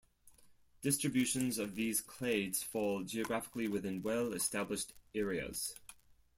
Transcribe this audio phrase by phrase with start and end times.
[0.81, 5.75] Distributions of these clades fall geographically within well established areas.